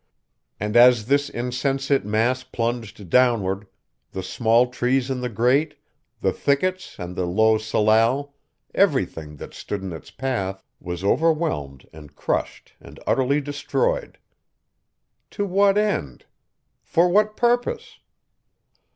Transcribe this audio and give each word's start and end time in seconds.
And 0.59 0.75
as 0.75 1.05
this 1.05 1.29
insensate 1.29 2.03
mass 2.03 2.43
plunged 2.43 3.07
downward, 3.07 3.67
the 4.13 4.23
small 4.23 4.65
trees 4.65 5.11
and 5.11 5.21
the 5.21 5.29
great, 5.29 5.77
the 6.21 6.33
thickets 6.33 6.95
and 6.97 7.15
the 7.15 7.27
low 7.27 7.59
salal, 7.59 8.33
everything 8.73 9.35
that 9.35 9.53
stood 9.53 9.83
in 9.83 9.93
its 9.93 10.09
path, 10.09 10.63
was 10.79 11.03
overwhelmed 11.03 11.87
and 11.93 12.15
crushed 12.15 12.73
and 12.79 12.99
utterly 13.05 13.39
destroyed. 13.41 14.17
To 15.37 15.45
what 15.45 15.77
end? 15.77 16.25
For 16.81 17.07
what 17.07 17.37
purpose? 17.37 17.99